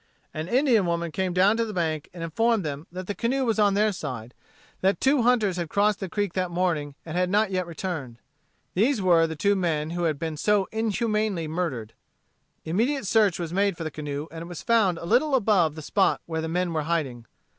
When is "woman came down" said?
0.87-1.57